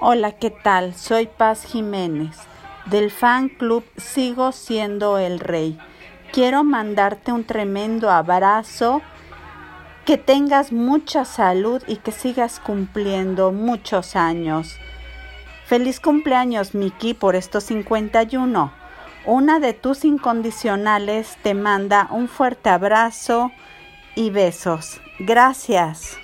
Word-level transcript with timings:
Hola, 0.00 0.30
¿qué 0.30 0.50
tal? 0.50 0.94
Soy 0.94 1.26
Paz 1.26 1.64
Jiménez. 1.64 2.36
Del 2.86 3.10
fan 3.10 3.48
club 3.48 3.84
Sigo 3.96 4.52
siendo 4.52 5.18
el 5.18 5.40
rey. 5.40 5.76
Quiero 6.30 6.62
mandarte 6.62 7.32
un 7.32 7.42
tremendo 7.42 8.08
abrazo. 8.08 9.02
Que 10.04 10.16
tengas 10.16 10.70
mucha 10.70 11.24
salud 11.24 11.82
y 11.88 11.96
que 11.96 12.12
sigas 12.12 12.60
cumpliendo 12.60 13.50
muchos 13.50 14.14
años. 14.14 14.76
Feliz 15.66 15.98
cumpleaños, 15.98 16.76
Miki, 16.76 17.14
por 17.14 17.34
estos 17.34 17.64
51. 17.64 18.72
Una 19.26 19.58
de 19.58 19.72
tus 19.72 20.04
incondicionales 20.04 21.36
te 21.42 21.54
manda 21.54 22.06
un 22.12 22.28
fuerte 22.28 22.70
abrazo 22.70 23.50
y 24.14 24.30
besos. 24.30 25.00
Gracias. 25.18 26.18